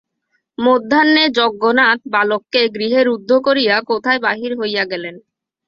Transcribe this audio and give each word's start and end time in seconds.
মধ্যাহ্নে 0.57 1.23
যজ্ঞনাথ 1.37 1.99
বালককে 2.13 2.61
গৃহে 2.75 3.01
রুদ্ধ 3.03 3.31
করিয়া 3.45 3.75
কোথায় 3.89 4.19
বাহির 4.25 4.51
হইয়া 4.59 4.83
গেলেন। 4.91 5.15